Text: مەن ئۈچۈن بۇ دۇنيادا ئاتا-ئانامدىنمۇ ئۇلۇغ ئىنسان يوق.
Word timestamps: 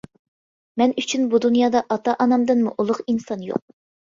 مەن 0.81 0.95
ئۈچۈن 1.01 1.27
بۇ 1.33 1.41
دۇنيادا 1.43 1.83
ئاتا-ئانامدىنمۇ 1.97 2.75
ئۇلۇغ 2.79 3.05
ئىنسان 3.07 3.47
يوق. 3.51 3.63